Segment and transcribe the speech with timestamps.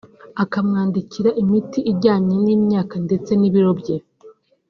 [0.43, 3.97] akamwandikira imiti ijyanye n’imyaka ndetse n’ibiro bye